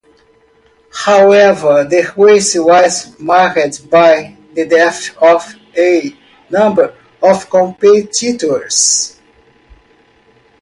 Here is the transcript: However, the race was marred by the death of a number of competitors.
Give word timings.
However, 1.05 1.83
the 1.83 2.11
race 2.17 2.55
was 2.55 3.19
marred 3.19 3.77
by 3.91 4.35
the 4.55 4.65
death 4.67 5.15
of 5.17 5.53
a 5.77 6.17
number 6.49 6.95
of 7.21 7.47
competitors. 7.47 9.17